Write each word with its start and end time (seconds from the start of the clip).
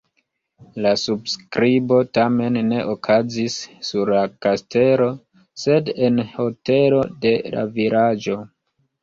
La 0.83 0.91
subskribo 0.99 1.99
tamen 2.17 2.57
ne 2.69 2.79
okazis 2.93 3.57
sur 3.91 4.11
la 4.15 4.25
kastelo, 4.47 5.11
sed 5.67 5.93
en 6.09 6.19
hotelo 6.33 7.05
de 7.29 7.37
la 7.59 7.65
vilaĝo. 7.79 8.41